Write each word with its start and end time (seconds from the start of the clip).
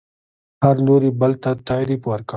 هر 0.63 0.75
لوري 0.87 1.11
بل 1.19 1.31
ته 1.43 1.51
تعریف 1.69 2.01
ورکړ 2.07 2.29